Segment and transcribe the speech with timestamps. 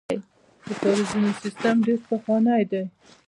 [0.67, 2.83] د کاریزونو سیسټم ډیر پخوانی دی